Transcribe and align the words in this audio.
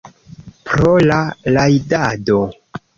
Pro 0.69 0.95
la 1.11 1.19
rajdado. 1.59 2.45